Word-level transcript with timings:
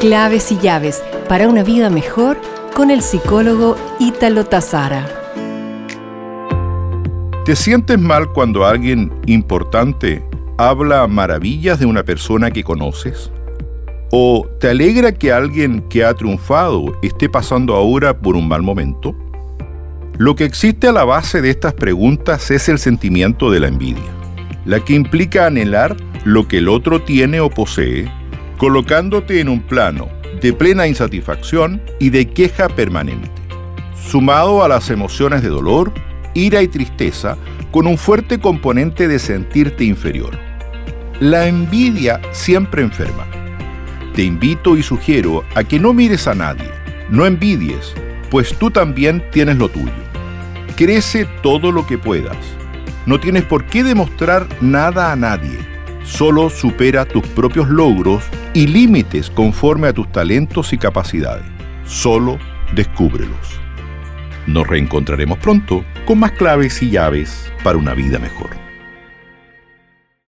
Claves 0.00 0.50
y 0.50 0.56
llaves 0.56 1.04
para 1.28 1.46
una 1.46 1.62
vida 1.62 1.90
mejor 1.90 2.40
con 2.74 2.90
el 2.90 3.02
psicólogo 3.02 3.76
Ítalo 3.98 4.46
Tazara. 4.46 5.06
¿Te 7.44 7.54
sientes 7.54 7.98
mal 7.98 8.32
cuando 8.32 8.64
alguien 8.64 9.12
importante 9.26 10.24
habla 10.56 11.06
maravillas 11.06 11.78
de 11.78 11.84
una 11.84 12.02
persona 12.02 12.50
que 12.50 12.64
conoces? 12.64 13.30
¿O 14.10 14.48
te 14.58 14.70
alegra 14.70 15.12
que 15.12 15.32
alguien 15.32 15.82
que 15.90 16.02
ha 16.02 16.14
triunfado 16.14 16.96
esté 17.02 17.28
pasando 17.28 17.74
ahora 17.74 18.16
por 18.16 18.36
un 18.36 18.48
mal 18.48 18.62
momento? 18.62 19.14
Lo 20.16 20.34
que 20.34 20.46
existe 20.46 20.88
a 20.88 20.92
la 20.92 21.04
base 21.04 21.42
de 21.42 21.50
estas 21.50 21.74
preguntas 21.74 22.50
es 22.50 22.70
el 22.70 22.78
sentimiento 22.78 23.50
de 23.50 23.60
la 23.60 23.68
envidia, 23.68 24.10
la 24.64 24.80
que 24.80 24.94
implica 24.94 25.44
anhelar 25.44 25.94
lo 26.24 26.48
que 26.48 26.56
el 26.56 26.70
otro 26.70 27.02
tiene 27.02 27.40
o 27.40 27.50
posee 27.50 28.10
colocándote 28.60 29.40
en 29.40 29.48
un 29.48 29.62
plano 29.62 30.10
de 30.42 30.52
plena 30.52 30.86
insatisfacción 30.86 31.80
y 31.98 32.10
de 32.10 32.28
queja 32.28 32.68
permanente, 32.68 33.30
sumado 34.06 34.62
a 34.62 34.68
las 34.68 34.90
emociones 34.90 35.42
de 35.42 35.48
dolor, 35.48 35.94
ira 36.34 36.60
y 36.60 36.68
tristeza, 36.68 37.38
con 37.70 37.86
un 37.86 37.96
fuerte 37.96 38.38
componente 38.38 39.08
de 39.08 39.18
sentirte 39.18 39.84
inferior. 39.84 40.38
La 41.20 41.46
envidia 41.46 42.20
siempre 42.32 42.82
enferma. 42.82 43.26
Te 44.14 44.24
invito 44.24 44.76
y 44.76 44.82
sugiero 44.82 45.42
a 45.54 45.64
que 45.64 45.80
no 45.80 45.94
mires 45.94 46.26
a 46.26 46.34
nadie, 46.34 46.68
no 47.08 47.24
envidies, 47.24 47.94
pues 48.30 48.54
tú 48.58 48.70
también 48.70 49.24
tienes 49.32 49.56
lo 49.56 49.70
tuyo. 49.70 49.90
Crece 50.76 51.26
todo 51.42 51.72
lo 51.72 51.86
que 51.86 51.96
puedas. 51.96 52.36
No 53.06 53.18
tienes 53.18 53.44
por 53.44 53.64
qué 53.64 53.82
demostrar 53.82 54.46
nada 54.60 55.12
a 55.12 55.16
nadie 55.16 55.69
Solo 56.04 56.50
supera 56.50 57.04
tus 57.04 57.26
propios 57.28 57.68
logros 57.68 58.24
y 58.54 58.66
límites 58.66 59.30
conforme 59.30 59.88
a 59.88 59.92
tus 59.92 60.10
talentos 60.10 60.72
y 60.72 60.78
capacidades. 60.78 61.44
Solo 61.84 62.38
descúbrelos. 62.74 63.60
Nos 64.46 64.66
reencontraremos 64.66 65.38
pronto 65.38 65.84
con 66.06 66.18
más 66.18 66.32
claves 66.32 66.82
y 66.82 66.90
llaves 66.90 67.52
para 67.62 67.78
una 67.78 67.94
vida 67.94 68.18
mejor. 68.18 68.59